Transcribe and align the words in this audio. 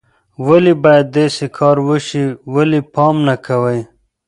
ولې 0.47 0.73
باید 0.83 1.07
داسې 1.17 1.45
کار 1.57 1.77
وشي، 1.87 2.25
ولې 2.53 2.79
پام 2.93 3.15
نه 3.27 3.35
کوئ 3.45 3.79